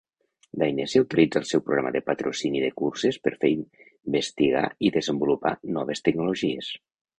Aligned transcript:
Dainese 0.61 1.01
utilitza 1.03 1.41
el 1.41 1.45
seu 1.49 1.61
programa 1.67 1.91
de 1.97 2.01
patrocini 2.07 2.63
de 2.65 2.71
curses 2.83 3.21
per 3.27 3.35
fer 3.45 3.53
investigar 3.57 4.65
i 4.89 4.93
desenvolupar 4.99 5.55
noves 5.79 6.05
tecnologies. 6.11 6.75